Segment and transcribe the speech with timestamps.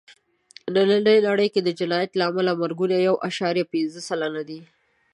[0.73, 4.59] نننۍ نړۍ کې د جنایت له امله مرګونه یو عشاریه پینځه سلنه دي.